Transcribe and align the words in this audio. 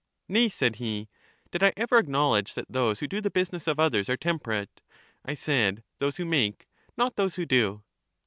Nay, 0.27 0.49
said 0.49 0.77
he; 0.77 1.09
did 1.51 1.61
I 1.61 1.73
ever 1.77 1.99
acknowledge 1.99 2.55
that 2.55 2.65
those 2.67 3.01
who 3.01 3.07
do 3.07 3.21
the 3.21 3.29
business 3.29 3.67
of 3.67 3.79
others 3.79 4.09
are 4.09 4.17
temperate? 4.17 4.81
I 5.23 5.35
said, 5.35 5.83
those 5.99 6.17
who 6.17 6.25
make, 6.25 6.67
not 6.97 7.17
those 7.17 7.35
who 7.35 7.45
do. 7.45 7.83